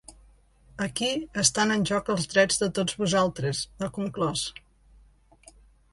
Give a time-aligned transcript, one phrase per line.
[0.85, 1.09] Aquí
[1.41, 4.49] estan en joc els drets de tots vosaltres, ha conclòs.